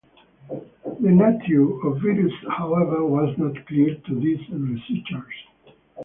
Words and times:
The 1.01 1.11
nature 1.11 1.61
of 1.85 2.01
viruses 2.01 2.33
however 2.49 3.05
was 3.05 3.37
not 3.37 3.63
clear 3.67 3.93
to 3.95 4.19
these 4.19 4.41
researchers. 4.49 5.33